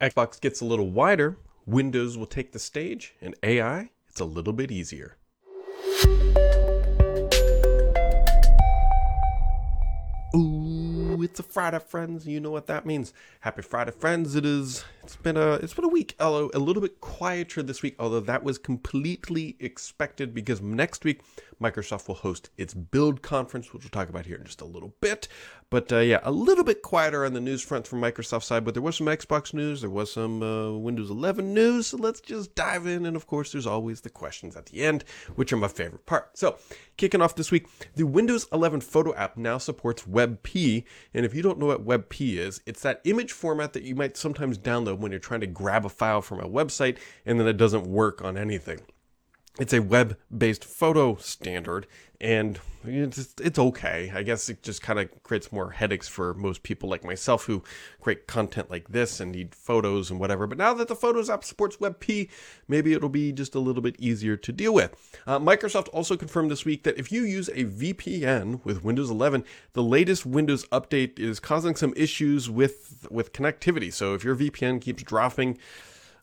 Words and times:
Xbox 0.00 0.40
gets 0.40 0.62
a 0.62 0.64
little 0.64 0.88
wider, 0.88 1.36
Windows 1.66 2.16
will 2.16 2.24
take 2.24 2.52
the 2.52 2.58
stage, 2.58 3.14
and 3.20 3.34
AI, 3.42 3.90
it's 4.08 4.20
a 4.20 4.24
little 4.24 4.54
bit 4.54 4.70
easier. 4.70 5.18
Ooh, 10.34 11.20
it's 11.22 11.38
a 11.38 11.42
Friday, 11.42 11.80
friends. 11.80 12.26
You 12.26 12.40
know 12.40 12.50
what 12.50 12.66
that 12.68 12.86
means. 12.86 13.12
Happy 13.40 13.60
Friday, 13.60 13.90
friends. 13.90 14.34
It 14.36 14.46
is. 14.46 14.84
It's 15.02 15.16
been 15.16 15.36
a. 15.36 15.54
It's 15.54 15.74
been 15.74 15.84
a 15.84 15.88
week. 15.88 16.14
Although 16.20 16.50
a 16.54 16.58
little 16.58 16.82
bit 16.82 17.00
quieter 17.00 17.62
this 17.62 17.82
week. 17.82 17.96
Although 17.98 18.20
that 18.20 18.44
was 18.44 18.58
completely 18.58 19.56
expected 19.58 20.34
because 20.34 20.60
next 20.60 21.04
week 21.04 21.22
Microsoft 21.60 22.08
will 22.08 22.16
host 22.16 22.50
its 22.56 22.74
Build 22.74 23.22
conference, 23.22 23.72
which 23.72 23.84
we'll 23.84 23.90
talk 23.90 24.08
about 24.08 24.26
here 24.26 24.36
in 24.36 24.44
just 24.44 24.60
a 24.60 24.64
little 24.64 24.94
bit. 25.00 25.28
But 25.68 25.92
uh, 25.92 25.98
yeah, 25.98 26.20
a 26.22 26.32
little 26.32 26.64
bit 26.64 26.82
quieter 26.82 27.24
on 27.24 27.32
the 27.32 27.40
news 27.40 27.62
front 27.62 27.86
from 27.86 28.00
Microsoft 28.00 28.42
side. 28.42 28.64
But 28.64 28.74
there 28.74 28.82
was 28.82 28.96
some 28.96 29.06
Xbox 29.06 29.54
news. 29.54 29.82
There 29.82 29.90
was 29.90 30.12
some 30.12 30.42
uh, 30.42 30.72
Windows 30.72 31.10
11 31.10 31.54
news. 31.54 31.88
So 31.88 31.96
let's 31.96 32.20
just 32.20 32.54
dive 32.54 32.86
in. 32.86 33.06
And 33.06 33.16
of 33.16 33.26
course, 33.26 33.52
there's 33.52 33.66
always 33.66 34.00
the 34.00 34.10
questions 34.10 34.56
at 34.56 34.66
the 34.66 34.82
end, 34.82 35.04
which 35.36 35.52
are 35.52 35.56
my 35.56 35.68
favorite 35.68 36.06
part. 36.06 36.36
So 36.36 36.58
kicking 36.96 37.22
off 37.22 37.36
this 37.36 37.50
week, 37.50 37.68
the 37.94 38.06
Windows 38.06 38.48
11 38.52 38.80
photo 38.80 39.14
app 39.14 39.36
now 39.36 39.58
supports 39.58 40.02
WebP. 40.02 40.84
And 41.14 41.24
if 41.24 41.34
you 41.34 41.42
don't 41.42 41.58
know 41.58 41.66
what 41.66 41.86
WebP 41.86 42.36
is, 42.38 42.60
it's 42.66 42.82
that 42.82 43.00
image 43.04 43.32
format 43.32 43.72
that 43.74 43.84
you 43.84 43.94
might 43.94 44.16
sometimes 44.16 44.58
download 44.58 44.89
when 44.94 45.10
you're 45.10 45.20
trying 45.20 45.40
to 45.40 45.46
grab 45.46 45.84
a 45.84 45.88
file 45.88 46.22
from 46.22 46.40
a 46.40 46.48
website 46.48 46.98
and 47.26 47.38
then 47.38 47.46
it 47.46 47.56
doesn't 47.56 47.86
work 47.86 48.22
on 48.22 48.36
anything 48.36 48.80
it's 49.58 49.72
a 49.72 49.80
web 49.80 50.16
based 50.36 50.64
photo 50.64 51.16
standard 51.16 51.86
and 52.20 52.60
it's, 52.84 53.34
it's 53.40 53.58
okay. 53.58 54.12
I 54.14 54.22
guess 54.22 54.48
it 54.50 54.62
just 54.62 54.82
kind 54.82 54.98
of 54.98 55.22
creates 55.22 55.50
more 55.50 55.70
headaches 55.70 56.06
for 56.06 56.34
most 56.34 56.62
people 56.62 56.88
like 56.88 57.02
myself 57.02 57.44
who 57.44 57.62
create 58.00 58.26
content 58.26 58.70
like 58.70 58.88
this 58.88 59.20
and 59.20 59.32
need 59.32 59.54
photos 59.54 60.10
and 60.10 60.20
whatever. 60.20 60.46
But 60.46 60.58
now 60.58 60.74
that 60.74 60.88
the 60.88 60.94
Photos 60.94 61.30
app 61.30 61.44
supports 61.44 61.78
WebP, 61.78 62.28
maybe 62.68 62.92
it'll 62.92 63.08
be 63.08 63.32
just 63.32 63.54
a 63.54 63.58
little 63.58 63.82
bit 63.82 63.96
easier 63.98 64.36
to 64.36 64.52
deal 64.52 64.74
with. 64.74 64.94
Uh, 65.26 65.38
Microsoft 65.38 65.88
also 65.92 66.16
confirmed 66.16 66.50
this 66.50 66.64
week 66.66 66.82
that 66.84 66.98
if 66.98 67.10
you 67.10 67.22
use 67.22 67.48
a 67.48 67.64
VPN 67.64 68.64
with 68.64 68.84
Windows 68.84 69.10
11, 69.10 69.44
the 69.72 69.82
latest 69.82 70.26
Windows 70.26 70.66
update 70.68 71.18
is 71.18 71.40
causing 71.40 71.74
some 71.74 71.94
issues 71.96 72.50
with 72.50 73.06
with 73.10 73.32
connectivity. 73.32 73.92
So 73.92 74.14
if 74.14 74.24
your 74.24 74.36
VPN 74.36 74.80
keeps 74.80 75.02
dropping, 75.02 75.58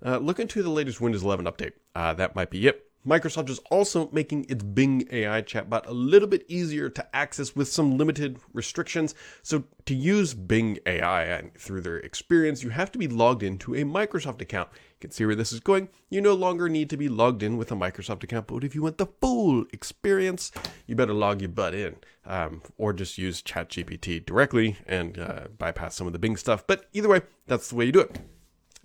uh, 0.06 0.18
look 0.18 0.40
into 0.40 0.62
the 0.62 0.70
latest 0.70 1.02
Windows 1.02 1.24
11 1.24 1.46
update. 1.46 1.74
Uh, 1.96 2.14
that 2.14 2.36
might 2.36 2.52
be 2.52 2.68
it. 2.68 2.87
Microsoft 3.08 3.50
is 3.50 3.60
also 3.72 4.10
making 4.12 4.46
its 4.50 4.64
Bing 4.64 5.08
AI 5.12 5.42
chatbot 5.42 5.88
a 5.88 5.94
little 5.94 6.28
bit 6.28 6.44
easier 6.50 6.90
to 6.90 7.16
access 7.16 7.56
with 7.56 7.70
some 7.70 7.98
limited 7.98 8.38
restrictions. 8.54 9.16
So, 9.44 9.64
to 9.86 9.96
use 9.96 10.34
Bing 10.34 10.78
AI 10.86 11.52
through 11.58 11.82
their 11.82 11.98
experience, 11.98 12.64
you 12.64 12.70
have 12.72 12.92
to 12.92 13.00
be 13.00 13.08
logged 13.08 13.44
into 13.44 13.74
a 13.76 13.84
Microsoft 13.84 14.42
account. 14.42 14.70
You 14.74 15.00
can 15.00 15.12
see 15.12 15.26
where 15.26 15.36
this 15.36 15.54
is 15.54 15.62
going. 15.62 15.88
You 16.10 16.20
no 16.20 16.34
longer 16.34 16.68
need 16.68 16.90
to 16.90 16.98
be 16.98 17.08
logged 17.08 17.44
in 17.44 17.56
with 17.56 17.72
a 17.72 17.76
Microsoft 17.76 18.24
account, 18.24 18.48
but 18.48 18.66
if 18.66 18.76
you 18.76 18.82
want 18.82 18.98
the 18.98 19.08
full 19.22 19.66
experience, 19.72 20.52
you 20.86 20.96
better 20.96 21.14
log 21.14 21.42
your 21.42 21.50
butt 21.50 21.74
in 21.74 21.96
um, 22.26 22.62
or 22.78 22.92
just 22.92 23.18
use 23.18 23.42
ChatGPT 23.42 24.26
directly 24.26 24.78
and 24.86 25.18
uh, 25.18 25.48
bypass 25.58 25.96
some 25.96 26.08
of 26.08 26.14
the 26.14 26.20
Bing 26.20 26.36
stuff. 26.36 26.68
But 26.68 26.88
either 26.92 27.08
way, 27.08 27.22
that's 27.46 27.70
the 27.70 27.76
way 27.76 27.86
you 27.86 27.94
do 27.94 28.02
it. 28.02 28.20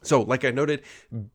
So, 0.02 0.22
like 0.22 0.44
I 0.44 0.50
noted, 0.50 0.82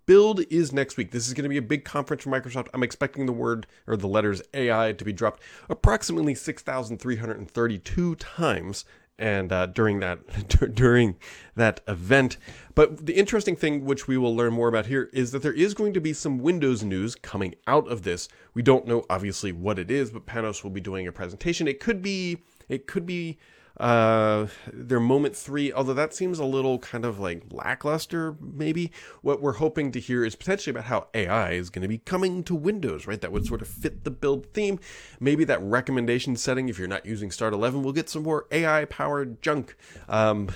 Build 0.05 0.41
is 0.49 0.73
next 0.73 0.97
week. 0.97 1.11
This 1.11 1.27
is 1.27 1.33
going 1.33 1.43
to 1.43 1.49
be 1.49 1.57
a 1.57 1.61
big 1.61 1.85
conference 1.85 2.23
for 2.23 2.29
Microsoft. 2.29 2.67
I'm 2.73 2.83
expecting 2.83 3.25
the 3.25 3.33
word 3.33 3.65
or 3.87 3.95
the 3.97 4.07
letters 4.07 4.41
AI 4.53 4.93
to 4.93 5.05
be 5.05 5.13
dropped 5.13 5.41
approximately 5.69 6.35
6,332 6.35 8.15
times 8.15 8.85
and 9.19 9.51
uh, 9.51 9.65
during 9.65 9.99
that 9.99 10.73
during 10.75 11.15
that 11.55 11.81
event. 11.87 12.37
But 12.75 13.05
the 13.05 13.13
interesting 13.13 13.55
thing, 13.55 13.85
which 13.85 14.07
we 14.07 14.17
will 14.17 14.35
learn 14.35 14.53
more 14.53 14.67
about 14.67 14.85
here, 14.87 15.09
is 15.13 15.31
that 15.31 15.41
there 15.41 15.53
is 15.53 15.73
going 15.73 15.93
to 15.93 16.01
be 16.01 16.13
some 16.13 16.39
Windows 16.39 16.83
news 16.83 17.15
coming 17.15 17.55
out 17.65 17.87
of 17.87 18.03
this. 18.03 18.27
We 18.53 18.61
don't 18.61 18.87
know 18.87 19.05
obviously 19.09 19.51
what 19.51 19.79
it 19.79 19.89
is, 19.89 20.11
but 20.11 20.25
Panos 20.25 20.63
will 20.63 20.71
be 20.71 20.81
doing 20.81 21.07
a 21.07 21.11
presentation. 21.11 21.67
It 21.67 21.79
could 21.79 22.01
be 22.01 22.43
it 22.69 22.85
could 22.87 23.05
be 23.05 23.39
uh, 23.79 24.47
their 24.71 24.99
moment 24.99 25.35
three, 25.35 25.71
although 25.71 25.93
that 25.93 26.13
seems 26.13 26.39
a 26.39 26.45
little 26.45 26.79
kind 26.79 27.05
of 27.05 27.19
like 27.19 27.43
lackluster, 27.51 28.35
maybe. 28.41 28.91
What 29.21 29.41
we're 29.41 29.53
hoping 29.53 29.91
to 29.91 29.99
hear 29.99 30.25
is 30.25 30.35
potentially 30.35 30.71
about 30.71 30.85
how 30.85 31.07
AI 31.13 31.51
is 31.51 31.69
going 31.69 31.83
to 31.83 31.87
be 31.87 31.99
coming 31.99 32.43
to 32.45 32.55
Windows, 32.55 33.05
right? 33.05 33.21
That 33.21 33.31
would 33.31 33.45
sort 33.45 33.61
of 33.61 33.67
fit 33.67 34.03
the 34.03 34.11
build 34.11 34.47
theme. 34.53 34.79
Maybe 35.19 35.43
that 35.43 35.61
recommendation 35.61 36.35
setting, 36.35 36.69
if 36.69 36.79
you're 36.79 36.87
not 36.87 37.05
using 37.05 37.29
Start 37.29 37.53
11, 37.53 37.83
we'll 37.83 37.93
get 37.93 38.09
some 38.09 38.23
more 38.23 38.47
AI 38.51 38.85
powered 38.85 39.41
junk. 39.41 39.75
Um, 40.09 40.49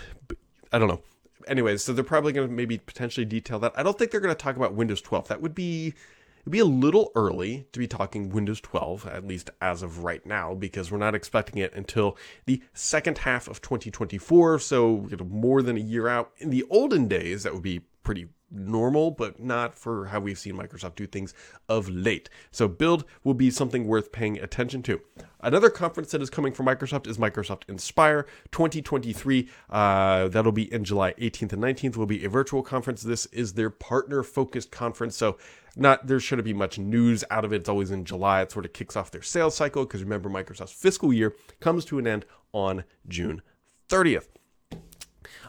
I 0.72 0.80
don't 0.80 0.88
know. 0.88 1.02
Anyways, 1.48 1.84
so 1.84 1.94
they're 1.94 2.04
probably 2.04 2.34
going 2.34 2.48
to 2.48 2.54
maybe 2.54 2.78
potentially 2.78 3.26
detail 3.26 3.60
that. 3.60 3.74
I 3.76 3.84
don't 3.84 3.98
think 3.98 4.12
they're 4.12 4.20
going 4.20 4.36
to 4.36 4.42
talk 4.42 4.56
about 4.56 4.74
Windows 4.74 5.02
12. 5.02 5.28
That 5.28 5.42
would 5.42 5.56
be 5.56 5.94
It'd 6.42 6.52
be 6.52 6.60
a 6.60 6.66
little 6.66 7.12
early 7.14 7.68
to 7.72 7.80
be 7.80 7.88
talking 7.88 8.30
Windows 8.30 8.60
12, 8.62 9.06
at 9.06 9.28
least 9.28 9.52
as 9.62 9.84
of 9.84 10.04
right 10.04 10.26
now, 10.26 10.56
because 10.56 10.92
we're 10.92 10.98
not 10.98 11.14
expecting 11.14 11.62
it 11.62 11.72
until 11.76 12.18
the 12.46 12.64
second 12.74 13.20
half 13.20 13.48
of 13.48 13.62
2024, 13.62 14.58
so 14.60 15.08
more 15.30 15.62
than 15.62 15.78
a 15.78 15.82
year 15.82 16.08
out. 16.08 16.32
In 16.38 16.50
the 16.50 16.66
olden 16.70 17.08
days, 17.08 17.44
that 17.44 17.54
would 17.54 17.62
be 17.62 17.82
pretty 18.12 18.28
normal, 18.54 19.10
but 19.10 19.40
not 19.40 19.74
for 19.74 20.08
how 20.08 20.20
we've 20.20 20.38
seen 20.38 20.54
Microsoft 20.54 20.96
do 20.96 21.08
things 21.08 21.34
of 21.70 21.88
late. 21.88 22.30
So, 22.52 22.68
build 22.68 23.06
will 23.24 23.34
be 23.34 23.50
something 23.50 23.88
worth 23.88 24.12
paying 24.12 24.38
attention 24.38 24.84
to. 24.84 25.00
Another 25.40 25.70
conference 25.70 26.12
that 26.12 26.22
is 26.22 26.30
coming 26.30 26.52
from 26.52 26.66
Microsoft 26.66 27.08
is 27.08 27.18
Microsoft 27.18 27.70
Inspire 27.70 28.24
2023. 28.52 29.48
Uh, 29.70 30.28
that'll 30.28 30.52
be 30.52 30.70
in 30.74 30.84
July 30.84 31.14
18th 31.14 31.54
and 31.54 31.64
19th. 31.64 31.96
Will 31.96 32.06
be 32.06 32.26
a 32.26 32.30
virtual 32.30 32.62
conference. 32.62 33.02
This 33.02 33.28
is 33.28 33.54
their 33.54 33.70
partner 33.70 34.24
focused 34.24 34.72
conference. 34.72 35.16
So, 35.16 35.38
not 35.78 36.08
there 36.08 36.20
shouldn't 36.20 36.44
be 36.46 36.54
much 36.54 36.78
news 36.78 37.24
out 37.32 37.46
of 37.46 37.54
it. 37.54 37.62
It's 37.62 37.70
always 37.70 37.92
in 37.92 38.04
July. 38.04 38.42
It 38.42 38.52
sort 38.52 38.66
of 38.66 38.74
kicks 38.74 38.98
off 38.98 39.12
their 39.12 39.22
sales 39.22 39.56
cycle 39.56 39.86
because 39.86 40.04
remember, 40.04 40.30
Microsoft's 40.30 40.74
fiscal 40.74 41.14
year 41.14 41.34
comes 41.62 41.86
to 41.86 41.98
an 41.98 42.08
end 42.08 42.26
on 42.52 42.84
June 43.08 43.42
30th. 43.88 44.28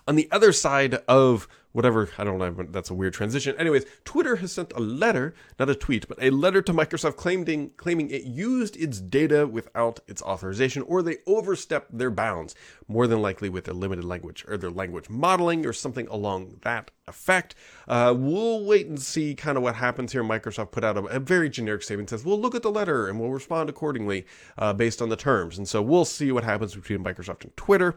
On 0.07 0.17
the 0.17 0.29
other 0.31 0.53
side 0.53 0.95
of 1.09 1.49
whatever, 1.73 2.09
I 2.19 2.25
don't 2.25 2.39
know, 2.39 2.67
that's 2.71 2.91
a 2.91 2.95
weird 2.95 3.15
transition. 3.15 3.57
Anyways, 3.59 3.85
Twitter 4.05 4.37
has 4.37 4.53
sent 4.53 4.73
a 4.75 4.81
letter, 4.81 5.35
not 5.59 5.71
a 5.71 5.75
tweet, 5.75 6.07
but 6.09 6.23
a 6.23 6.31
letter 6.31 6.63
to 6.63 6.73
Microsoft 6.73 7.17
claiming, 7.17 7.71
claiming 7.77 8.11
it 8.11 8.25
used 8.25 8.77
its 8.77 9.01
data 9.01 9.47
without 9.47 10.01
its 10.07 10.23
authorization 10.23 10.83
or 10.83 11.03
they 11.03 11.19
overstepped 11.27 11.97
their 11.97 12.11
bounds, 12.11 12.55
more 12.89 13.07
than 13.07 13.23
likely 13.23 13.49
with 13.49 13.65
their 13.65 13.75
limited 13.75 14.05
language 14.05 14.45
or 14.49 14.57
their 14.57 14.71
language 14.71 15.09
modeling 15.09 15.67
or 15.67 15.73
something 15.73 16.07
along 16.09 16.59
that 16.63 16.91
effect. 17.09 17.55
Uh, 17.89 18.15
we'll 18.17 18.65
wait 18.65 18.87
and 18.87 19.01
see 19.01 19.35
kind 19.35 19.57
of 19.57 19.63
what 19.63 19.75
happens 19.75 20.13
here. 20.13 20.23
Microsoft 20.23 20.71
put 20.71 20.85
out 20.85 20.97
a, 20.97 21.05
a, 21.07 21.19
very 21.19 21.49
generic 21.49 21.83
statement 21.83 22.11
says, 22.11 22.25
we'll 22.25 22.41
look 22.41 22.55
at 22.55 22.63
the 22.63 22.71
letter 22.71 23.09
and 23.09 23.19
we'll 23.19 23.31
respond 23.31 23.69
accordingly 23.69 24.25
uh, 24.59 24.73
based 24.73 25.03
on 25.03 25.09
the 25.09 25.17
terms. 25.17 25.59
And 25.59 25.67
so 25.67 25.83
we'll 25.83 26.05
see 26.05 26.31
what 26.31 26.45
happens 26.45 26.75
between 26.75 27.03
Microsoft 27.03 27.43
and 27.45 27.57
Twitter 27.57 27.97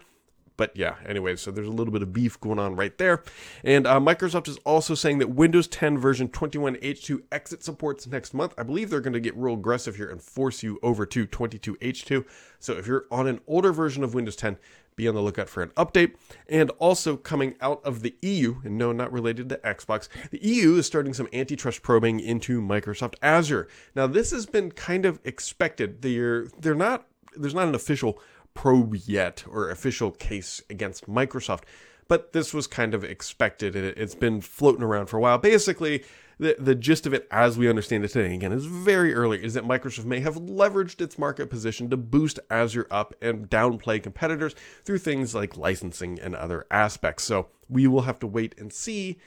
but 0.57 0.75
yeah, 0.75 0.95
anyway, 1.05 1.35
so 1.35 1.51
there's 1.51 1.67
a 1.67 1.71
little 1.71 1.91
bit 1.91 2.01
of 2.01 2.13
beef 2.13 2.39
going 2.39 2.59
on 2.59 2.75
right 2.75 2.97
there. 2.97 3.23
And 3.63 3.85
uh, 3.85 3.99
Microsoft 3.99 4.47
is 4.47 4.57
also 4.65 4.95
saying 4.95 5.19
that 5.19 5.29
Windows 5.29 5.67
10 5.67 5.97
version 5.97 6.27
21H2 6.29 7.23
exit 7.31 7.63
supports 7.63 8.07
next 8.07 8.33
month. 8.33 8.53
I 8.57 8.63
believe 8.63 8.89
they're 8.89 9.01
going 9.01 9.13
to 9.13 9.19
get 9.19 9.35
real 9.35 9.55
aggressive 9.55 9.95
here 9.95 10.09
and 10.09 10.21
force 10.21 10.63
you 10.63 10.79
over 10.81 11.05
to 11.05 11.27
22H2. 11.27 12.25
So 12.59 12.73
if 12.73 12.87
you're 12.87 13.05
on 13.11 13.27
an 13.27 13.41
older 13.47 13.71
version 13.71 14.03
of 14.03 14.13
Windows 14.13 14.35
10, 14.35 14.57
be 14.95 15.07
on 15.07 15.15
the 15.15 15.21
lookout 15.21 15.49
for 15.49 15.61
an 15.61 15.69
update. 15.71 16.15
And 16.47 16.69
also 16.71 17.17
coming 17.17 17.55
out 17.61 17.81
of 17.83 18.01
the 18.01 18.15
EU, 18.21 18.61
and 18.63 18.77
no, 18.77 18.91
not 18.91 19.11
related 19.11 19.49
to 19.49 19.57
Xbox, 19.57 20.07
the 20.31 20.39
EU 20.41 20.75
is 20.75 20.85
starting 20.85 21.13
some 21.13 21.27
antitrust 21.33 21.81
probing 21.81 22.19
into 22.19 22.61
Microsoft 22.61 23.15
Azure. 23.21 23.67
Now, 23.93 24.07
this 24.07 24.31
has 24.31 24.45
been 24.45 24.71
kind 24.71 25.05
of 25.05 25.19
expected. 25.23 26.01
They're 26.01 26.47
they're 26.59 26.75
not 26.75 27.07
there's 27.37 27.53
not 27.53 27.67
an 27.67 27.75
official 27.75 28.19
probe 28.55 28.95
yet 28.95 29.43
or 29.47 29.69
official 29.69 30.09
case 30.09 30.63
against 30.71 31.07
Microsoft, 31.07 31.63
but 32.07 32.33
this 32.33 32.53
was 32.53 32.65
kind 32.65 32.95
of 32.95 33.03
expected. 33.03 33.75
It's 33.75 34.15
been 34.15 34.41
floating 34.41 34.83
around 34.83 35.07
for 35.07 35.17
a 35.17 35.21
while. 35.21 35.37
Basically, 35.37 36.03
the, 36.39 36.55
the 36.59 36.75
gist 36.75 37.05
of 37.05 37.13
it, 37.13 37.27
as 37.31 37.57
we 37.57 37.69
understand 37.69 38.03
it 38.03 38.09
today, 38.09 38.33
again, 38.33 38.51
is 38.51 38.65
very 38.65 39.13
early, 39.13 39.43
is 39.43 39.53
that 39.53 39.63
Microsoft 39.63 40.05
may 40.05 40.19
have 40.19 40.35
leveraged 40.35 41.01
its 41.01 41.17
market 41.17 41.49
position 41.49 41.89
to 41.89 41.97
boost 41.97 42.39
Azure 42.49 42.87
up 42.91 43.13
and 43.21 43.49
downplay 43.49 44.01
competitors 44.01 44.55
through 44.83 44.97
things 44.97 45.35
like 45.35 45.57
licensing 45.57 46.19
and 46.19 46.35
other 46.35 46.65
aspects. 46.71 47.23
So 47.23 47.47
we 47.69 47.87
will 47.87 48.01
have 48.01 48.19
to 48.19 48.27
wait 48.27 48.55
and 48.57 48.71
see 48.71 49.17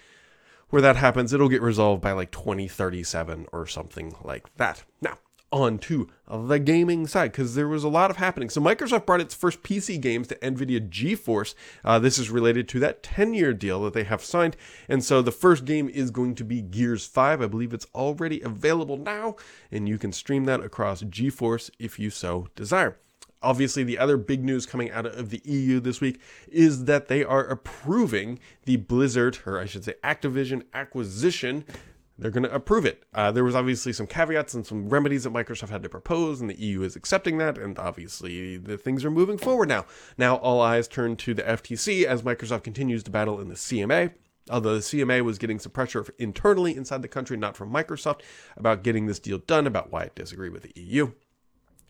where 0.71 0.83
that 0.83 0.97
happens. 0.97 1.33
It'll 1.33 1.49
get 1.49 1.63
resolved 1.63 2.03
by 2.03 2.13
like 2.13 2.31
2037 2.31 3.47
or 3.53 3.67
something 3.67 4.15
like 4.23 4.55
that. 4.57 4.85
Now, 5.01 5.19
onto 5.51 6.07
the 6.31 6.59
gaming 6.59 7.07
side 7.07 7.33
because 7.33 7.55
there 7.55 7.69
was 7.69 7.85
a 7.85 7.89
lot 7.89 8.11
of 8.11 8.19
happening. 8.19 8.51
So 8.51 8.61
Microsoft 8.61 9.07
brought 9.07 9.21
its 9.21 9.35
first 9.35 9.63
PC 9.63 10.01
games 10.01 10.29
to 10.29 10.35
NVIDIA 10.37 10.89
GeForce. 10.89 11.55
Uh, 11.85 11.99
this 11.99 12.19
is 12.19 12.31
related 12.31 12.69
to 12.69 12.81
that 12.81 13.03
10-year 13.03 13.55
deal 13.55 13.83
that 13.83 13.95
they 13.95 14.05
have 14.05 14.23
signed. 14.23 14.57
And 14.89 15.03
so 15.03 15.23
the 15.23 15.33
first 15.33 15.65
game 15.65 15.89
is 15.89 16.11
going 16.11 16.35
to 16.37 16.45
be 16.45 16.61
Gears 16.61 17.07
5. 17.07 17.41
I 17.41 17.47
believe 17.47 17.73
it's 17.73 17.87
already 17.95 18.41
available 18.43 18.97
now, 18.97 19.37
and 19.73 19.89
you 19.89 19.99
can 19.99 20.13
stream 20.13 20.45
that 20.45 20.61
across 20.61 21.03
GeForce 21.03 21.71
if 21.79 21.99
you 21.99 22.11
so 22.11 22.49
desire. 22.55 22.99
obviously, 23.43 23.85
the 23.85 23.99
other 23.99 24.17
big 24.17 24.45
news 24.45 24.67
coming 24.67 24.91
out 24.91 25.07
of 25.07 25.31
the 25.31 25.41
EU 25.45 25.81
this 25.81 26.01
week 26.01 26.21
is 26.49 26.85
that 26.87 27.09
they 27.09 27.25
are 27.25 27.45
approving 27.45 28.39
the 28.65 28.77
Blizzard, 28.77 29.39
or 29.47 29.59
I 29.59 29.65
should 29.65 29.85
say 29.85 29.95
Activision 30.03 30.65
acquisition 30.75 31.65
they're 32.19 32.33
going 32.33 32.43
to 32.43 32.55
approve 32.55 32.85
it. 32.85 33.05
Uh, 33.15 33.31
there 33.31 33.45
was 33.45 33.55
obviously 33.55 33.93
some 33.93 34.07
caveats 34.07 34.53
and 34.53 34.67
some 34.67 34.89
remedies 34.89 35.23
that 35.23 35.33
Microsoft 35.33 35.69
had 35.69 35.85
to 35.85 35.89
propose, 35.89 36.41
and 36.41 36.51
the 36.51 36.61
EU 36.61 36.83
is 36.83 36.97
accepting 36.97 37.39
that. 37.39 37.57
And 37.57 37.79
obviously, 37.79 38.57
the 38.57 38.77
things 38.77 39.05
are 39.05 39.11
moving 39.11 39.39
forward 39.39 39.69
now. 39.69 39.87
Now, 40.17 40.37
all 40.37 40.61
eyes 40.61 40.89
turn 40.89 41.17
to 41.17 41.35
the 41.35 41.43
FTC 41.43 42.05
as 42.05 42.23
Microsoft 42.23 42.65
continues 42.65 43.05
to 43.05 43.11
battle 43.11 43.41
in 43.41 43.49
the 43.49 43.55
CMA. 43.55 44.13
Although 44.51 44.75
the 44.75 44.81
CMA 44.81 45.23
was 45.23 45.39
getting 45.39 45.59
some 45.59 45.73
pressure 45.73 46.07
internally 46.19 46.75
inside 46.75 47.03
the 47.03 47.09
country, 47.09 47.37
not 47.37 47.57
from 47.57 47.73
Microsoft, 47.73 48.23
about 48.57 48.83
getting 48.83 49.07
this 49.07 49.19
deal 49.19 49.39
done, 49.39 49.67
about 49.67 49.93
why 49.93 50.03
it 50.05 50.15
disagreed 50.15 50.53
with 50.53 50.63
the 50.63 50.73
EU. 50.81 51.13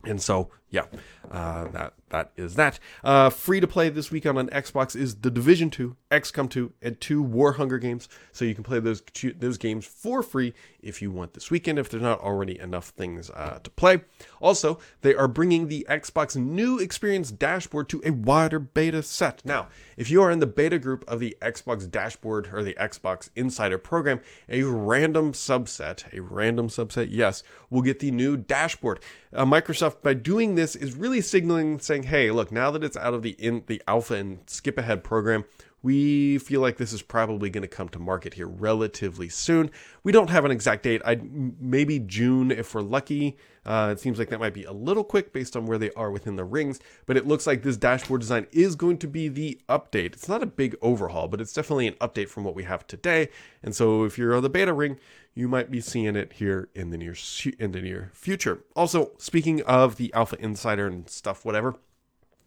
And 0.04 0.20
so, 0.20 0.50
yeah, 0.70 0.84
uh, 1.30 1.68
that 1.68 1.94
that 2.10 2.30
is 2.36 2.54
that. 2.56 2.78
Uh, 3.04 3.30
free 3.30 3.60
to 3.60 3.66
play 3.66 3.88
this 3.88 4.10
week 4.10 4.26
on 4.26 4.48
Xbox 4.48 4.96
is 4.96 5.16
The 5.16 5.30
Division 5.30 5.70
2, 5.70 5.96
XCOM 6.10 6.48
2, 6.48 6.72
and 6.82 7.00
two 7.00 7.24
Warhammer 7.24 7.80
games. 7.80 8.08
So 8.32 8.44
you 8.44 8.54
can 8.54 8.64
play 8.64 8.80
those 8.80 9.00
two, 9.00 9.32
those 9.32 9.58
games 9.58 9.86
for 9.86 10.22
free 10.22 10.54
if 10.80 11.02
you 11.02 11.10
want 11.10 11.34
this 11.34 11.50
weekend, 11.50 11.78
if 11.78 11.90
there's 11.90 12.02
not 12.02 12.20
already 12.20 12.58
enough 12.58 12.88
things 12.90 13.30
uh, 13.30 13.58
to 13.62 13.70
play. 13.70 14.02
Also, 14.40 14.78
they 15.02 15.14
are 15.14 15.28
bringing 15.28 15.68
the 15.68 15.86
Xbox 15.88 16.36
new 16.36 16.78
experience 16.78 17.30
dashboard 17.30 17.88
to 17.90 18.02
a 18.04 18.10
wider 18.10 18.58
beta 18.58 19.02
set. 19.02 19.44
Now, 19.44 19.68
if 19.96 20.10
you 20.10 20.22
are 20.22 20.30
in 20.30 20.38
the 20.38 20.46
beta 20.46 20.78
group 20.78 21.04
of 21.08 21.20
the 21.20 21.36
Xbox 21.42 21.90
dashboard 21.90 22.50
or 22.52 22.62
the 22.62 22.74
Xbox 22.74 23.30
Insider 23.36 23.78
program, 23.78 24.20
a 24.48 24.62
random 24.62 25.32
subset, 25.32 26.12
a 26.12 26.20
random 26.20 26.68
subset, 26.68 27.08
yes, 27.10 27.42
will 27.70 27.82
get 27.82 27.98
the 27.98 28.10
new 28.10 28.36
dashboard. 28.36 29.00
Uh, 29.32 29.44
Microsoft, 29.44 30.02
by 30.02 30.14
doing 30.14 30.54
this, 30.58 30.76
is 30.76 30.94
really 30.94 31.20
signaling, 31.20 31.78
saying, 31.78 32.05
"Hey, 32.05 32.31
look, 32.31 32.50
now 32.52 32.70
that 32.72 32.84
it's 32.84 32.96
out 32.96 33.14
of 33.14 33.22
the 33.22 33.31
in 33.38 33.62
the 33.66 33.81
alpha 33.87 34.14
and 34.14 34.38
skip 34.46 34.76
ahead 34.76 35.05
program." 35.05 35.44
We 35.82 36.38
feel 36.38 36.60
like 36.60 36.76
this 36.76 36.92
is 36.92 37.02
probably 37.02 37.50
going 37.50 37.62
to 37.62 37.69
come 37.69 37.88
to 37.90 37.98
market 37.98 38.34
here 38.34 38.48
relatively 38.48 39.28
soon. 39.28 39.70
We 40.02 40.12
don't 40.12 40.30
have 40.30 40.44
an 40.44 40.50
exact 40.50 40.82
date. 40.82 41.00
I 41.04 41.20
maybe 41.22 42.00
June 42.00 42.50
if 42.50 42.75
we're 42.75 42.82
lucky. 42.82 43.36
Uh, 43.64 43.90
it 43.92 44.00
seems 44.00 44.19
like 44.19 44.30
that 44.30 44.40
might 44.40 44.54
be 44.54 44.64
a 44.64 44.72
little 44.72 45.04
quick 45.04 45.32
based 45.32 45.54
on 45.54 45.66
where 45.66 45.78
they 45.78 45.90
are 45.92 46.10
within 46.10 46.36
the 46.36 46.44
rings, 46.44 46.80
but 47.04 47.16
it 47.16 47.26
looks 47.26 47.46
like 47.46 47.62
this 47.62 47.76
dashboard 47.76 48.20
design 48.20 48.46
is 48.50 48.75
going 48.75 48.96
to 48.96 49.06
be 49.06 49.28
the 49.28 49.60
update. 49.69 50.14
It's 50.14 50.28
not 50.28 50.42
a 50.42 50.46
big 50.46 50.75
overhaul, 50.80 51.28
but 51.28 51.40
it's 51.40 51.52
definitely 51.52 51.86
an 51.86 51.94
update 51.94 52.28
from 52.28 52.44
what 52.44 52.54
we 52.54 52.64
have 52.64 52.86
today. 52.86 53.28
And 53.62 53.76
so 53.76 54.04
if 54.04 54.16
you're 54.16 54.34
on 54.34 54.42
the 54.42 54.48
beta 54.48 54.72
ring, 54.72 54.98
you 55.34 55.48
might 55.48 55.70
be 55.70 55.80
seeing 55.80 56.16
it 56.16 56.32
here 56.34 56.69
in 56.75 56.90
the 56.90 56.96
near 56.96 57.14
in 57.58 57.72
the 57.72 57.80
near 57.80 58.10
future. 58.14 58.64
Also, 58.75 59.12
speaking 59.19 59.62
of 59.62 59.96
the 59.96 60.12
Alpha 60.14 60.36
Insider 60.40 60.86
and 60.86 61.08
stuff, 61.08 61.44
whatever 61.44 61.76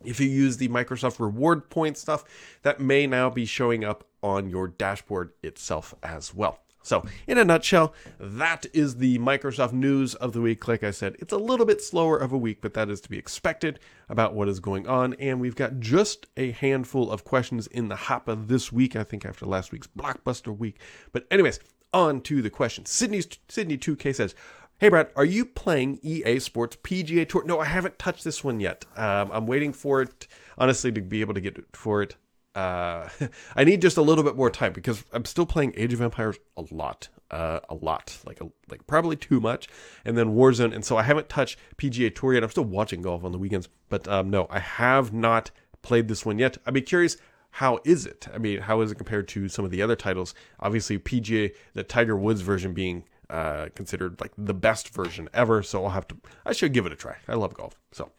if 0.06 0.20
you 0.20 0.28
use 0.28 0.58
the 0.58 0.70
Microsoft 0.70 1.20
reward 1.20 1.70
point 1.70 1.98
stuff, 1.98 2.24
that 2.64 2.80
may 2.80 3.08
now 3.08 3.30
be 3.30 3.46
showing 3.46 3.84
up 3.84 4.06
on 4.24 4.50
your 4.50 4.68
dashboard 4.68 5.32
itself 5.42 5.96
as 6.04 6.34
well. 6.34 6.60
So, 6.84 7.06
in 7.28 7.38
a 7.38 7.46
nutshell, 7.46 7.94
that 8.20 8.66
is 8.74 8.98
the 8.98 9.20
Microsoft 9.20 9.72
news 9.72 10.16
of 10.16 10.34
the 10.34 10.42
week. 10.42 10.68
Like 10.68 10.84
I 10.84 10.90
said, 10.90 11.16
it's 11.20 11.34
a 11.34 11.38
little 11.38 11.66
bit 11.66 11.82
slower 11.82 12.18
of 12.18 12.32
a 12.32 12.38
week, 12.38 12.60
but 12.60 12.74
that 12.74 12.90
is 12.90 13.02
to 13.02 13.10
be 13.10 13.20
expected 13.20 13.80
about 14.10 14.34
what 14.34 14.50
is 14.50 14.60
going 14.60 14.88
on. 14.88 15.14
And 15.16 15.40
we've 15.40 15.56
got 15.56 15.80
just 15.80 16.26
a 16.36 16.52
handful 16.52 17.12
of 17.12 17.24
questions 17.24 17.68
in 17.68 17.90
the 17.90 17.96
hopper 17.96 18.34
this 18.34 18.72
week, 18.72 18.96
I 18.96 19.04
think, 19.04 19.26
after 19.26 19.46
last 19.46 19.72
week's 19.72 19.88
blockbuster 19.88 20.58
week. 20.58 20.80
But, 21.12 21.28
anyways, 21.30 21.60
on 21.94 22.22
to 22.22 22.42
the 22.42 22.50
questions. 22.50 22.90
Sydney's 22.90 23.28
Sydney 23.48 23.78
2K 23.78 24.16
says, 24.16 24.34
Hey, 24.82 24.90
Brad, 24.90 25.12
are 25.16 25.24
you 25.24 25.46
playing 25.46 26.00
EA 26.02 26.40
Sports 26.40 26.76
PGA 26.82 27.30
Tour? 27.30 27.44
No, 27.46 27.60
I 27.60 27.66
haven't 27.66 28.00
touched 28.00 28.24
this 28.24 28.44
one 28.44 28.60
yet. 28.60 28.84
Um, 28.98 29.30
I'm 29.32 29.46
waiting 29.46 29.74
for 29.74 30.02
it, 30.02 30.28
honestly, 30.58 30.92
to 30.94 31.02
be 31.02 31.22
able 31.22 31.36
to 31.36 31.40
get 31.40 31.64
for 31.76 32.02
it. 32.02 32.16
Uh, 32.56 33.08
I 33.56 33.64
need 33.64 33.80
just 33.84 33.98
a 33.98 34.02
little 34.02 34.24
bit 34.24 34.36
more 34.36 34.50
time 34.50 34.74
because 34.74 35.04
I'm 35.14 35.26
still 35.26 35.46
playing 35.46 35.76
Age 35.78 35.94
of 35.94 36.02
Empires 36.02 36.40
a 36.58 36.64
lot, 36.72 37.10
uh, 37.30 37.60
a 37.70 37.76
lot, 37.76 38.18
like 38.26 38.42
a, 38.42 38.50
like 38.72 38.88
probably 38.88 39.16
too 39.16 39.40
much, 39.40 39.68
and 40.04 40.18
then 40.18 40.34
Warzone, 40.34 40.74
and 40.74 40.84
so 40.84 40.98
I 40.98 41.04
haven't 41.04 41.30
touched 41.30 41.60
PGA 41.78 42.16
Tour 42.16 42.34
yet. 42.34 42.44
I'm 42.44 42.50
still 42.50 42.64
watching 42.64 43.04
golf 43.04 43.24
on 43.24 43.32
the 43.32 43.38
weekends, 43.38 43.70
but 43.90 44.08
um, 44.08 44.32
no, 44.32 44.48
I 44.50 44.58
have 44.58 45.14
not 45.14 45.52
played 45.84 46.08
this 46.08 46.26
one 46.26 46.40
yet. 46.40 46.58
I'd 46.66 46.74
be 46.74 46.82
curious 46.82 47.18
how 47.52 47.82
is 47.86 48.08
it? 48.08 48.28
I 48.34 48.40
mean, 48.40 48.62
how 48.62 48.82
is 48.82 48.92
it 48.92 48.96
compared 48.96 49.28
to 49.28 49.48
some 49.48 49.64
of 49.64 49.70
the 49.70 49.84
other 49.84 49.96
titles? 49.96 50.34
Obviously, 50.60 50.98
PGA, 50.98 51.54
the 51.76 51.84
Tiger 51.84 52.18
Woods 52.18 52.42
version 52.42 52.74
being 52.74 53.04
uh, 53.32 53.70
considered 53.76 54.20
like 54.20 54.34
the 54.38 54.54
best 54.54 54.90
version 54.90 55.30
ever. 55.34 55.64
So 55.64 55.86
I'll 55.86 55.92
have 55.92 56.08
to, 56.10 56.18
I 56.46 56.52
should 56.52 56.74
give 56.74 56.86
it 56.86 56.92
a 56.92 56.98
try. 56.98 57.16
I 57.28 57.36
love 57.36 57.54
golf. 57.54 57.80
So, 57.92 58.12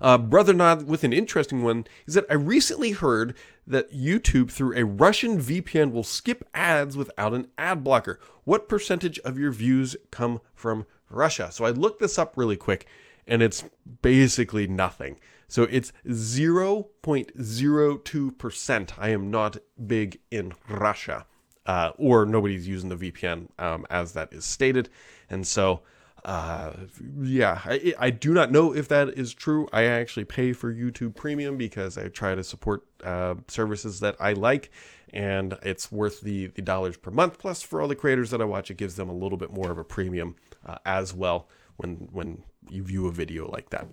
uh, 0.00 0.16
Brother 0.18 0.52
Nod 0.52 0.86
with 0.86 1.02
an 1.04 1.12
interesting 1.12 1.62
one 1.62 1.86
is 2.06 2.14
that 2.14 2.26
I 2.30 2.34
recently 2.34 2.92
heard 2.92 3.34
that 3.66 3.92
YouTube 3.92 4.50
through 4.50 4.76
a 4.76 4.84
Russian 4.84 5.40
VPN 5.40 5.90
will 5.90 6.04
skip 6.04 6.48
ads 6.54 6.96
without 6.96 7.34
an 7.34 7.48
ad 7.58 7.82
blocker. 7.82 8.20
What 8.44 8.68
percentage 8.68 9.18
of 9.20 9.38
your 9.38 9.50
views 9.50 9.96
come 10.10 10.40
from 10.54 10.84
Russia? 11.10 11.50
So 11.50 11.64
I 11.64 11.70
looked 11.70 12.00
this 12.00 12.18
up 12.18 12.36
really 12.36 12.56
quick 12.56 12.86
and 13.26 13.42
it's 13.42 13.64
basically 14.02 14.68
nothing. 14.68 15.18
So 15.48 15.62
it's 15.64 15.92
0.02%. 16.06 18.92
I 18.98 19.08
am 19.08 19.30
not 19.30 19.56
big 19.84 20.20
in 20.30 20.52
Russia 20.68 21.26
uh, 21.66 21.92
or 21.98 22.24
nobody's 22.24 22.66
using 22.66 22.88
the 22.88 22.96
VPN 22.96 23.48
um, 23.58 23.86
as 23.90 24.12
that 24.12 24.32
is 24.32 24.44
stated. 24.44 24.88
And 25.28 25.46
so, 25.46 25.82
uh, 26.24 26.72
yeah, 27.20 27.60
I, 27.64 27.94
I, 27.98 28.10
do 28.10 28.32
not 28.32 28.50
know 28.50 28.74
if 28.74 28.88
that 28.88 29.10
is 29.10 29.32
true. 29.32 29.68
I 29.72 29.84
actually 29.84 30.24
pay 30.24 30.52
for 30.52 30.72
YouTube 30.72 31.14
Premium 31.14 31.56
because 31.56 31.96
I 31.98 32.08
try 32.08 32.34
to 32.34 32.42
support 32.42 32.84
uh, 33.04 33.36
services 33.46 34.00
that 34.00 34.16
I 34.18 34.32
like, 34.32 34.70
and 35.12 35.56
it's 35.62 35.92
worth 35.92 36.22
the, 36.22 36.48
the 36.48 36.62
dollars 36.62 36.96
per 36.96 37.12
month. 37.12 37.38
Plus, 37.38 37.62
for 37.62 37.80
all 37.80 37.86
the 37.86 37.94
creators 37.94 38.30
that 38.30 38.40
I 38.40 38.44
watch, 38.44 38.70
it 38.70 38.76
gives 38.76 38.96
them 38.96 39.08
a 39.08 39.14
little 39.14 39.38
bit 39.38 39.52
more 39.52 39.70
of 39.70 39.78
a 39.78 39.84
premium 39.84 40.34
uh, 40.64 40.78
as 40.84 41.14
well 41.14 41.48
when 41.76 42.08
when 42.10 42.42
you 42.68 42.82
view 42.82 43.06
a 43.06 43.12
video 43.12 43.48
like 43.48 43.70
that. 43.70 43.86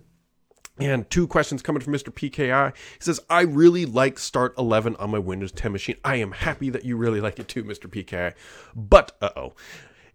And 0.80 1.08
two 1.10 1.28
questions 1.28 1.62
coming 1.62 1.82
from 1.82 1.94
Mr. 1.94 2.12
PKI. 2.12 2.76
He 2.76 3.00
says, 3.00 3.20
I 3.30 3.42
really 3.42 3.86
like 3.86 4.18
Start 4.18 4.56
11 4.58 4.96
on 4.96 5.12
my 5.12 5.20
Windows 5.20 5.52
10 5.52 5.72
machine. 5.72 5.98
I 6.04 6.16
am 6.16 6.32
happy 6.32 6.72
that 6.72 6.84
you 6.84 6.98
really 6.98 7.22
like 7.22 7.38
it 7.38 7.48
too, 7.48 7.64
Mr. 7.64 7.88
PKI. 7.88 8.34
But, 8.76 9.16
uh 9.22 9.30
oh. 9.36 9.54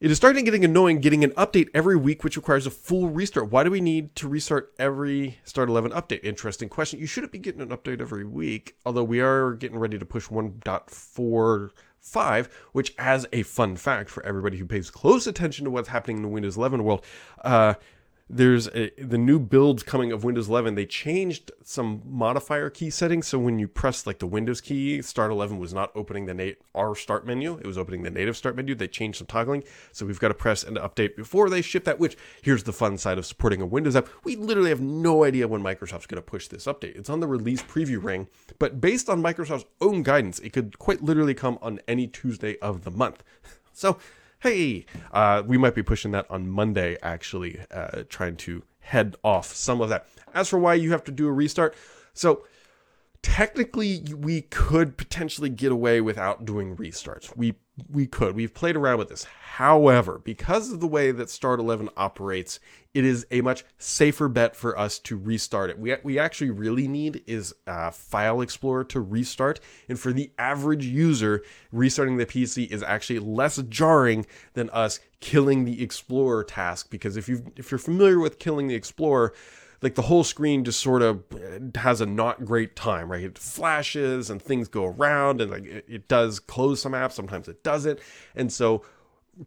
It 0.00 0.12
is 0.12 0.16
starting 0.16 0.44
getting 0.44 0.64
annoying 0.64 1.00
getting 1.00 1.24
an 1.24 1.32
update 1.32 1.70
every 1.74 1.96
week, 1.96 2.22
which 2.22 2.36
requires 2.36 2.66
a 2.66 2.70
full 2.70 3.08
restart. 3.08 3.50
Why 3.50 3.64
do 3.64 3.70
we 3.72 3.80
need 3.80 4.14
to 4.16 4.28
restart 4.28 4.72
every 4.78 5.40
Start 5.42 5.68
11 5.68 5.90
update? 5.90 6.22
Interesting 6.22 6.68
question. 6.68 7.00
You 7.00 7.06
shouldn't 7.06 7.32
be 7.32 7.38
getting 7.38 7.60
an 7.60 7.70
update 7.70 8.00
every 8.00 8.24
week, 8.24 8.76
although 8.86 9.02
we 9.02 9.20
are 9.20 9.54
getting 9.54 9.76
ready 9.76 9.98
to 9.98 10.04
push 10.04 10.28
1.45, 10.28 12.48
which, 12.70 12.94
as 12.96 13.26
a 13.32 13.42
fun 13.42 13.74
fact 13.74 14.08
for 14.08 14.24
everybody 14.24 14.58
who 14.58 14.66
pays 14.66 14.88
close 14.88 15.26
attention 15.26 15.64
to 15.64 15.70
what's 15.72 15.88
happening 15.88 16.18
in 16.18 16.22
the 16.22 16.28
Windows 16.28 16.56
11 16.56 16.84
world, 16.84 17.04
uh, 17.44 17.74
there's 18.30 18.68
a, 18.68 18.90
the 18.98 19.16
new 19.16 19.38
builds 19.38 19.82
coming 19.82 20.12
of 20.12 20.22
Windows 20.22 20.48
11. 20.48 20.74
They 20.74 20.84
changed 20.84 21.50
some 21.64 22.02
modifier 22.04 22.68
key 22.68 22.90
settings, 22.90 23.26
so 23.26 23.38
when 23.38 23.58
you 23.58 23.66
press 23.66 24.06
like 24.06 24.18
the 24.18 24.26
Windows 24.26 24.60
key, 24.60 25.00
Start 25.00 25.30
11 25.30 25.58
was 25.58 25.72
not 25.72 25.90
opening 25.94 26.26
the 26.26 26.34
na- 26.34 26.52
our 26.74 26.94
start 26.94 27.26
menu. 27.26 27.56
It 27.58 27.66
was 27.66 27.78
opening 27.78 28.02
the 28.02 28.10
native 28.10 28.36
start 28.36 28.54
menu. 28.54 28.74
They 28.74 28.88
changed 28.88 29.18
some 29.18 29.26
toggling, 29.26 29.64
so 29.92 30.04
we've 30.04 30.20
got 30.20 30.28
to 30.28 30.34
press 30.34 30.62
and 30.62 30.76
update 30.76 31.16
before 31.16 31.48
they 31.48 31.62
ship 31.62 31.84
that. 31.84 31.98
Which 31.98 32.16
here's 32.42 32.64
the 32.64 32.72
fun 32.72 32.98
side 32.98 33.16
of 33.16 33.24
supporting 33.24 33.62
a 33.62 33.66
Windows 33.66 33.96
app: 33.96 34.08
we 34.24 34.36
literally 34.36 34.70
have 34.70 34.80
no 34.80 35.24
idea 35.24 35.48
when 35.48 35.62
Microsoft's 35.62 36.06
going 36.06 36.22
to 36.22 36.30
push 36.30 36.48
this 36.48 36.66
update. 36.66 36.96
It's 36.96 37.10
on 37.10 37.20
the 37.20 37.26
release 37.26 37.62
preview 37.62 38.02
ring, 38.02 38.28
but 38.58 38.80
based 38.80 39.08
on 39.08 39.22
Microsoft's 39.22 39.66
own 39.80 40.02
guidance, 40.02 40.38
it 40.40 40.52
could 40.52 40.78
quite 40.78 41.02
literally 41.02 41.34
come 41.34 41.58
on 41.62 41.80
any 41.88 42.06
Tuesday 42.06 42.58
of 42.58 42.84
the 42.84 42.90
month. 42.90 43.22
So 43.78 43.98
hey, 44.40 44.86
uh, 45.12 45.42
we 45.46 45.58
might 45.58 45.74
be 45.74 45.82
pushing 45.82 46.12
that 46.12 46.26
on 46.30 46.48
Monday, 46.48 46.96
actually, 47.02 47.60
uh, 47.70 48.04
trying 48.08 48.36
to 48.36 48.62
head 48.80 49.16
off 49.24 49.54
some 49.54 49.80
of 49.80 49.88
that. 49.88 50.06
As 50.34 50.48
for 50.48 50.58
why 50.58 50.74
you 50.74 50.92
have 50.92 51.04
to 51.04 51.12
do 51.12 51.26
a 51.26 51.32
restart, 51.32 51.74
so 52.14 52.44
technically 53.28 54.02
we 54.16 54.42
could 54.42 54.96
potentially 54.96 55.50
get 55.50 55.70
away 55.70 56.00
without 56.00 56.44
doing 56.44 56.76
restarts. 56.76 57.36
We 57.36 57.54
we 57.88 58.06
could. 58.08 58.34
We've 58.34 58.52
played 58.52 58.74
around 58.74 58.98
with 58.98 59.08
this. 59.08 59.24
However, 59.24 60.20
because 60.24 60.72
of 60.72 60.80
the 60.80 60.88
way 60.88 61.12
that 61.12 61.30
Start 61.30 61.60
11 61.60 61.90
operates, 61.96 62.58
it 62.92 63.04
is 63.04 63.24
a 63.30 63.40
much 63.40 63.64
safer 63.76 64.28
bet 64.28 64.56
for 64.56 64.76
us 64.76 64.98
to 65.00 65.16
restart 65.16 65.70
it. 65.70 65.78
We, 65.78 65.94
we 66.02 66.18
actually 66.18 66.50
really 66.50 66.88
need 66.88 67.22
is 67.28 67.54
File 67.92 68.40
Explorer 68.40 68.82
to 68.84 69.00
restart. 69.00 69.60
And 69.88 70.00
for 70.00 70.12
the 70.12 70.32
average 70.38 70.84
user, 70.84 71.44
restarting 71.70 72.16
the 72.16 72.26
PC 72.26 72.68
is 72.68 72.82
actually 72.82 73.20
less 73.20 73.58
jarring 73.68 74.26
than 74.54 74.70
us 74.70 74.98
killing 75.20 75.64
the 75.64 75.80
Explorer 75.80 76.42
task. 76.42 76.90
Because 76.90 77.16
if 77.16 77.28
you 77.28 77.52
if 77.56 77.70
you're 77.70 77.78
familiar 77.78 78.18
with 78.18 78.40
killing 78.40 78.66
the 78.66 78.74
Explorer, 78.74 79.32
like 79.82 79.94
the 79.94 80.02
whole 80.02 80.24
screen 80.24 80.64
just 80.64 80.80
sort 80.80 81.02
of 81.02 81.24
has 81.76 82.00
a 82.00 82.06
not 82.06 82.44
great 82.44 82.74
time, 82.74 83.10
right? 83.10 83.22
It 83.22 83.38
flashes 83.38 84.30
and 84.30 84.42
things 84.42 84.68
go 84.68 84.86
around 84.86 85.40
and 85.40 85.50
like 85.50 85.64
it, 85.64 85.84
it 85.88 86.08
does 86.08 86.40
close 86.40 86.80
some 86.82 86.92
apps, 86.92 87.12
sometimes 87.12 87.48
it 87.48 87.62
doesn't. 87.62 88.00
And 88.34 88.52
so 88.52 88.82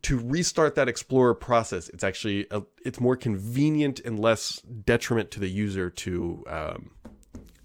to 0.03 0.17
restart 0.19 0.75
that 0.75 0.87
Explorer 0.87 1.35
process, 1.35 1.89
it's 1.89 2.03
actually 2.03 2.47
a, 2.51 2.63
it's 2.85 2.99
more 2.99 3.15
convenient 3.15 3.99
and 3.99 4.19
less 4.19 4.61
detriment 4.61 5.31
to 5.31 5.39
the 5.39 5.49
user 5.49 5.89
to 5.89 6.43
um, 6.47 6.91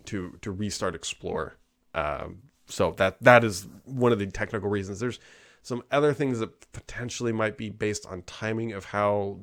to 0.06 0.36
to 0.42 0.50
restart 0.50 0.94
Explorer. 0.94 1.56
Um, 1.94 2.42
so 2.66 2.92
that 2.92 3.22
that 3.22 3.44
is 3.44 3.68
one 3.84 4.12
of 4.12 4.18
the 4.18 4.26
technical 4.26 4.68
reasons. 4.68 4.98
There's 4.98 5.20
some 5.62 5.82
other 5.90 6.12
things 6.12 6.40
that 6.40 6.72
potentially 6.72 7.32
might 7.32 7.56
be 7.56 7.70
based 7.70 8.06
on 8.06 8.22
timing 8.22 8.72
of 8.72 8.84
how 8.86 9.40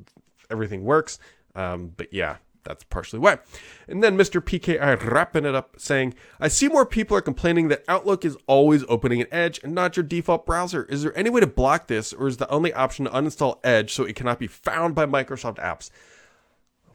everything 0.49 0.83
works. 0.83 1.19
Um, 1.55 1.93
but 1.95 2.13
yeah, 2.13 2.37
that's 2.63 2.84
partially 2.86 3.20
why. 3.20 3.39
And 3.88 4.03
then 4.03 4.17
Mr. 4.17 4.41
PKI 4.41 5.12
wrapping 5.12 5.46
it 5.46 5.55
up 5.55 5.75
saying, 5.77 6.13
I 6.39 6.48
see 6.48 6.67
more 6.67 6.86
people 6.86 7.17
are 7.17 7.22
complaining 7.22 7.67
that 7.70 7.84
Outlook 7.88 8.25
is 8.25 8.38
always 8.48 8.84
opening 8.88 9.22
an 9.22 9.27
Edge 9.32 9.60
and 9.63 9.74
not 9.74 9.98
your 9.98 10.03
default 10.03 10.46
browser. 10.46 10.84
Is 10.84 11.03
there 11.03 11.17
any 11.17 11.29
way 11.29 11.41
to 11.41 11.48
block 11.48 11.88
this, 11.88 12.13
or 12.13 12.27
is 12.27 12.38
the 12.38 12.50
only 12.50 12.74
option 12.74 13.05
to 13.05 13.12
uninstall 13.12 13.60
Edge 13.63 13.93
so 13.93 14.03
it 14.03 14.15
cannot 14.15 14.39
be 14.39 14.48
found 14.48 14.96
by 14.96 15.05
Microsoft 15.05 15.58
apps? 15.58 15.89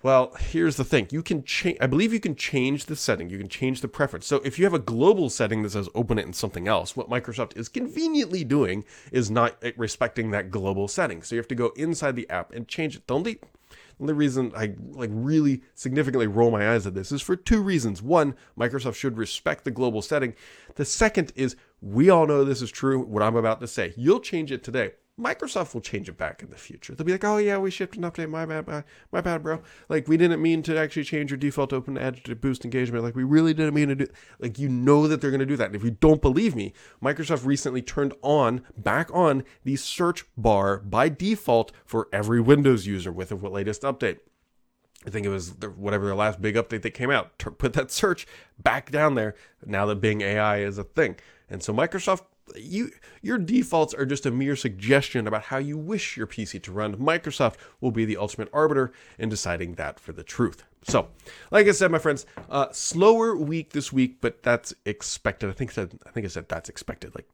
Well, 0.01 0.33
here's 0.39 0.77
the 0.77 0.85
thing. 0.85 1.09
You 1.11 1.25
can 1.25 1.43
change, 1.43 1.77
I 1.81 1.89
believe 1.89 2.13
you 2.13 2.21
can 2.21 2.37
change 2.37 2.85
the 2.85 2.95
setting. 2.95 3.29
You 3.31 3.39
can 3.39 3.49
change 3.49 3.81
the 3.81 3.89
preference. 3.89 4.27
So 4.27 4.37
if 4.45 4.57
you 4.57 4.65
have 4.65 4.75
a 4.75 4.79
global 4.79 5.29
setting 5.29 5.63
that 5.63 5.71
says 5.71 5.89
open 5.95 6.19
it 6.19 6.27
in 6.27 6.33
something 6.33 6.69
else, 6.69 6.97
what 6.97 7.11
Microsoft 7.11 7.57
is 7.57 7.69
conveniently 7.69 8.45
doing 8.45 8.85
is 9.11 9.29
not 9.29 9.57
eh, 9.63 9.73
respecting 9.77 10.31
that 10.31 10.53
global 10.53 10.87
setting. 10.87 11.23
So 11.23 11.35
you 11.35 11.41
have 11.41 11.49
to 11.49 11.57
go 11.57 11.73
inside 11.77 12.15
the 12.15 12.31
app 12.31 12.53
and 12.53 12.69
change 12.69 12.95
it. 12.95 13.09
The 13.09 13.15
only, 13.15 13.41
only 14.00 14.14
reason 14.14 14.52
I 14.57 14.75
like 14.93 15.11
really 15.12 15.62
significantly 15.75 16.26
roll 16.26 16.50
my 16.50 16.73
eyes 16.73 16.87
at 16.87 16.95
this 16.95 17.11
is 17.11 17.23
for 17.23 17.37
two 17.37 17.62
reasons. 17.62 18.02
One, 18.02 18.35
Microsoft 18.59 18.95
should 18.95 19.17
respect 19.17 19.64
the 19.64 19.71
global 19.71 20.02
setting. 20.02 20.35
The 20.76 20.85
second 20.85 21.33
is 21.35 21.57
we 21.81 22.11
all 22.11 22.26
know 22.26 22.45
this 22.45 22.62
is 22.62 22.71
true, 22.71 23.00
what 23.00 23.23
I'm 23.23 23.37
about 23.37 23.61
to 23.61 23.67
say. 23.67 23.95
You'll 23.97 24.21
change 24.21 24.52
it 24.52 24.62
today. 24.62 24.93
Microsoft 25.19 25.75
will 25.75 25.81
change 25.81 26.09
it 26.09 26.17
back 26.17 26.43
in 26.43 26.51
the 26.51 26.57
future. 26.57 26.95
They'll 26.95 27.05
be 27.07 27.13
like, 27.13 27.25
"Oh 27.25 27.39
yeah, 27.39 27.59
we 27.59 27.71
shipped 27.71 27.97
an 27.97 28.03
update. 28.03 28.31
My 28.31 28.47
bad, 28.47 28.67
my, 28.67 28.85
my 29.11 29.21
bad, 29.21 29.43
bro. 29.43 29.61
Like 29.89 30.07
we 30.07 30.17
didn't 30.17 30.41
mean 30.41 30.63
to 30.63 30.79
actually 30.79 31.05
change 31.05 31.31
your 31.31 31.39
default 31.39 31.73
open 31.73 31.99
edge 31.99 32.23
to 32.25 32.37
boost 32.37 32.65
engagement. 32.65 33.03
Like 33.03 33.17
we 33.17 33.25
really 33.25 33.53
didn't 33.53 33.75
mean 33.75 33.89
to 33.89 33.95
do. 33.97 34.07
Like 34.39 34.59
you 34.59 34.69
know 34.69 35.09
that 35.09 35.21
they're 35.21 35.31
going 35.31 35.41
to 35.41 35.47
do 35.47 35.57
that. 35.57 35.67
And 35.67 35.77
if 35.77 35.83
you 35.83 35.91
don't 35.91 36.23
believe 36.23 36.55
me, 36.55 36.73
Microsoft 37.03 37.45
recently 37.45 37.83
turned 37.83 38.15
on 38.23 38.63
back 38.77 39.11
on 39.13 39.43
the 39.65 39.77
search 39.77 40.25
bar 40.37 40.79
by 40.79 41.09
default 41.09 41.73
for 41.85 42.09
every 42.13 42.41
Windows 42.41 42.87
user 42.87 43.11
with 43.11 43.31
the 43.31 43.37
latest 43.37 43.83
update. 43.83 44.19
I 45.07 45.11
think 45.11 45.27
it 45.27 45.31
was 45.31 45.55
the, 45.57 45.69
whatever 45.69 46.07
their 46.07 46.15
last 46.15 46.41
big 46.41 46.57
update 46.57 46.83
that 46.83 46.91
came 46.91 47.11
out. 47.11 47.39
Put 47.39 47.73
that 47.75 47.91
search 47.91 48.27
back 48.63 48.91
down 48.91 49.15
there 49.15 49.35
now 49.65 49.87
that 49.87 49.97
Bing 49.97 50.21
AI 50.21 50.59
is 50.59 50.79
a 50.79 50.85
thing. 50.85 51.17
And 51.49 51.63
so 51.63 51.73
Microsoft 51.73 52.23
you 52.57 52.90
your 53.23 53.38
defaults 53.38 53.95
are 53.95 54.07
just 54.07 54.26
a 54.26 54.31
mere 54.31 54.57
suggestion 54.57 55.26
about 55.26 55.45
how 55.45 55.59
you 55.59 55.76
wish 55.76 56.17
your 56.17 56.26
PC 56.26 56.62
to 56.62 56.73
run. 56.73 56.97
Microsoft 56.97 57.57
will 57.81 57.90
be 57.90 58.05
the 58.05 58.17
ultimate 58.17 58.49
arbiter 58.52 58.93
in 59.19 59.28
deciding 59.28 59.75
that 59.75 59.99
for 60.00 60.12
the 60.12 60.23
truth. 60.23 60.64
So, 60.83 61.09
like 61.50 61.67
I 61.67 61.73
said, 61.73 61.90
my 61.90 61.99
friends, 61.99 62.25
uh, 62.49 62.69
slower 62.73 63.37
week 63.37 63.71
this 63.71 63.93
week, 63.93 64.19
but 64.21 64.43
that's 64.43 64.73
expected. 64.85 65.50
I 65.50 65.52
think 65.52 65.73
said 65.73 65.99
I 66.07 66.11
think 66.11 66.25
I 66.25 66.28
said 66.28 66.49
that's 66.49 66.69
expected 66.69 67.14
like 67.14 67.28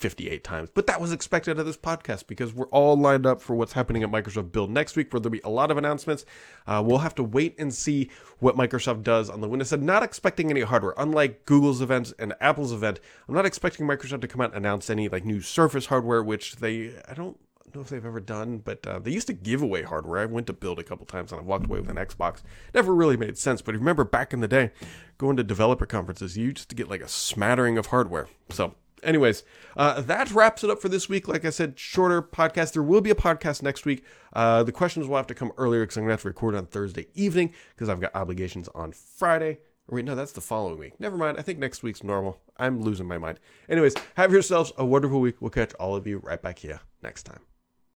58 0.00 0.42
times. 0.42 0.70
But 0.72 0.86
that 0.86 1.00
was 1.00 1.12
expected 1.12 1.58
of 1.58 1.66
this 1.66 1.76
podcast 1.76 2.26
because 2.26 2.54
we're 2.54 2.68
all 2.68 2.96
lined 2.96 3.26
up 3.26 3.42
for 3.42 3.54
what's 3.54 3.74
happening 3.74 4.02
at 4.02 4.10
Microsoft 4.10 4.50
Build 4.50 4.70
next 4.70 4.96
week, 4.96 5.12
where 5.12 5.20
there'll 5.20 5.30
be 5.30 5.42
a 5.44 5.50
lot 5.50 5.70
of 5.70 5.76
announcements. 5.76 6.24
Uh, 6.66 6.82
we'll 6.84 6.98
have 6.98 7.14
to 7.16 7.22
wait 7.22 7.54
and 7.58 7.72
see 7.72 8.10
what 8.38 8.56
Microsoft 8.56 9.02
does 9.02 9.28
on 9.28 9.42
the 9.42 9.48
Windows 9.48 9.68
side. 9.68 9.82
Not 9.82 10.02
expecting 10.02 10.50
any 10.50 10.62
hardware, 10.62 10.94
unlike 10.96 11.44
Google's 11.44 11.82
event 11.82 12.14
and 12.18 12.34
Apple's 12.40 12.72
event. 12.72 12.98
I'm 13.28 13.34
not 13.34 13.46
expecting 13.46 13.86
Microsoft 13.86 14.22
to 14.22 14.28
come 14.28 14.40
out 14.40 14.54
and 14.54 14.64
announce 14.64 14.88
any 14.88 15.08
like 15.08 15.24
new 15.24 15.42
Surface 15.42 15.86
hardware, 15.86 16.22
which 16.22 16.56
they 16.56 16.92
I 17.06 17.12
don't 17.12 17.38
know 17.74 17.82
if 17.82 17.88
they've 17.88 18.04
ever 18.04 18.20
done, 18.20 18.58
but 18.58 18.86
uh, 18.86 18.98
they 18.98 19.10
used 19.10 19.26
to 19.26 19.32
give 19.32 19.62
away 19.62 19.82
hardware. 19.82 20.20
I 20.20 20.26
went 20.26 20.46
to 20.48 20.52
build 20.52 20.78
a 20.78 20.82
couple 20.82 21.06
times 21.06 21.30
and 21.30 21.40
I 21.40 21.44
walked 21.44 21.66
away 21.66 21.80
with 21.80 21.90
an 21.90 21.96
Xbox. 21.96 22.42
Never 22.74 22.94
really 22.94 23.16
made 23.16 23.38
sense, 23.38 23.62
but 23.62 23.74
remember 23.74 24.04
back 24.04 24.32
in 24.32 24.40
the 24.40 24.48
day, 24.48 24.70
going 25.18 25.36
to 25.36 25.44
developer 25.44 25.86
conferences, 25.86 26.36
you 26.36 26.46
used 26.46 26.68
to 26.68 26.74
get 26.74 26.88
like 26.88 27.02
a 27.02 27.08
smattering 27.08 27.78
of 27.78 27.86
hardware. 27.86 28.28
So 28.48 28.74
anyways, 29.02 29.42
uh, 29.76 30.00
that 30.02 30.30
wraps 30.32 30.64
it 30.64 30.70
up 30.70 30.80
for 30.80 30.88
this 30.88 31.08
week. 31.08 31.28
Like 31.28 31.44
I 31.44 31.50
said, 31.50 31.78
shorter 31.78 32.22
podcast. 32.22 32.72
There 32.72 32.82
will 32.82 33.00
be 33.00 33.10
a 33.10 33.14
podcast 33.14 33.62
next 33.62 33.84
week. 33.84 34.04
Uh, 34.32 34.62
the 34.62 34.72
questions 34.72 35.06
will 35.06 35.16
have 35.16 35.26
to 35.28 35.34
come 35.34 35.52
earlier 35.56 35.82
because 35.82 35.96
I'm 35.96 36.04
to 36.04 36.10
have 36.10 36.22
to 36.22 36.28
record 36.28 36.54
on 36.54 36.66
Thursday 36.66 37.06
evening 37.14 37.52
because 37.74 37.88
I've 37.88 38.00
got 38.00 38.14
obligations 38.14 38.68
on 38.74 38.92
Friday. 38.92 39.58
wait, 39.88 40.04
no, 40.04 40.14
that's 40.14 40.32
the 40.32 40.40
following 40.40 40.78
week. 40.78 41.00
Never 41.00 41.16
mind. 41.16 41.38
I 41.38 41.42
think 41.42 41.58
next 41.58 41.82
week's 41.82 42.04
normal. 42.04 42.40
I'm 42.56 42.80
losing 42.80 43.06
my 43.06 43.18
mind. 43.18 43.40
Anyways, 43.68 43.94
have 44.16 44.32
yourselves 44.32 44.72
a 44.76 44.84
wonderful 44.84 45.20
week. 45.20 45.36
We'll 45.40 45.50
catch 45.50 45.74
all 45.74 45.96
of 45.96 46.06
you 46.06 46.18
right 46.18 46.40
back 46.40 46.58
here 46.58 46.80
next 47.02 47.24
time. 47.24 47.49